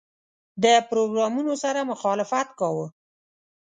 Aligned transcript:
له 0.61 0.73
پروګرامونو 0.89 1.53
سره 1.63 1.81
مخالفت 1.91 2.47
کاوه. 2.59 2.87